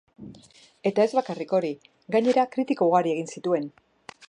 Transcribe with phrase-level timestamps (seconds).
[0.89, 1.71] Eta ez bakarrik hori,
[2.15, 3.71] gainera kritika ugari egin zituen.